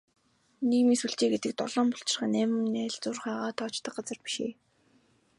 Нийгмийн 0.69 0.99
сүлжээ 1.01 1.29
гэдэг 1.31 1.51
долоон 1.59 1.87
булчирхай, 1.91 2.27
найман 2.31 2.65
найлзуурхайгаа 2.75 3.51
тоочдог 3.59 3.93
газар 3.97 4.19
биш 4.23 4.35
ээ. 4.45 4.53